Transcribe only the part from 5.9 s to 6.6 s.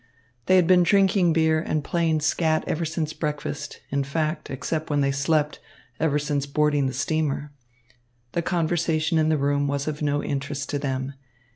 ever since